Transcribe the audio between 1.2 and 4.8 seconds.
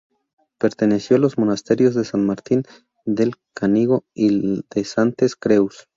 monasterios de San Martín del Canigó y